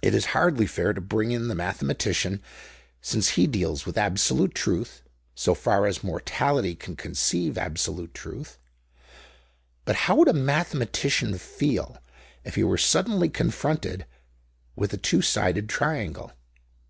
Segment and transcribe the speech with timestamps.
[0.00, 2.40] It is hardly fair to bring in the mathematician,
[3.02, 5.02] since he deals with absolute truth
[5.34, 8.56] (so far as mortality can conceive absolute truth);
[9.84, 11.98] but how would a mathematician feel
[12.42, 14.06] if he were suddenly confronted
[14.76, 16.32] with a two sided triangle?